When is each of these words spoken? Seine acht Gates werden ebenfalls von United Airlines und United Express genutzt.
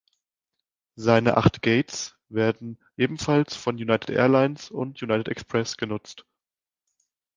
Seine 0.95 1.37
acht 1.37 1.61
Gates 1.61 2.17
werden 2.27 2.79
ebenfalls 2.97 3.55
von 3.55 3.75
United 3.75 4.09
Airlines 4.09 4.71
und 4.71 4.99
United 4.99 5.27
Express 5.27 5.77
genutzt. 5.77 6.25